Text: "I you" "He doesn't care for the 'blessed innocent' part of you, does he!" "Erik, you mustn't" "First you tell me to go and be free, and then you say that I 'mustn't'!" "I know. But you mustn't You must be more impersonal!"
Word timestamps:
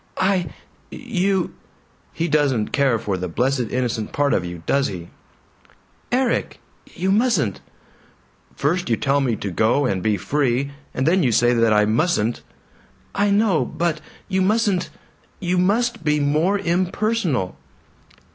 "I 0.17 0.47
you" 0.89 1.53
"He 2.11 2.27
doesn't 2.27 2.71
care 2.71 2.97
for 2.97 3.17
the 3.17 3.27
'blessed 3.27 3.69
innocent' 3.69 4.11
part 4.11 4.33
of 4.33 4.43
you, 4.43 4.63
does 4.65 4.87
he!" 4.87 5.09
"Erik, 6.11 6.59
you 6.95 7.11
mustn't" 7.11 7.61
"First 8.55 8.89
you 8.89 8.97
tell 8.97 9.21
me 9.21 9.35
to 9.35 9.51
go 9.51 9.85
and 9.85 10.01
be 10.01 10.17
free, 10.17 10.71
and 10.95 11.05
then 11.05 11.21
you 11.21 11.31
say 11.31 11.53
that 11.53 11.71
I 11.71 11.85
'mustn't'!" 11.85 12.41
"I 13.13 13.29
know. 13.29 13.63
But 13.63 14.01
you 14.27 14.41
mustn't 14.41 14.89
You 15.39 15.59
must 15.59 16.03
be 16.03 16.19
more 16.19 16.57
impersonal!" 16.57 17.55